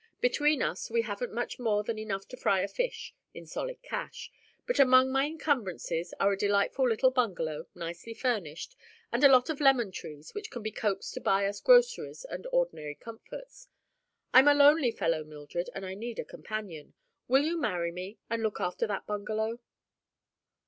[0.19, 4.31] Between us we haven't much more than enough to fry a fish, in solid cash,
[4.65, 8.75] but among my encumbrances are a delightful little bungalow, nicely furnished,
[9.11, 12.47] and a lot of lemon trees that can be coaxed to buy us groceries and
[12.51, 13.67] ordinary comforts.
[14.33, 16.95] I'm a lonely fellow, Mildred, and I need a companion.
[17.27, 19.59] Will you marry me, and look after that bungalow?"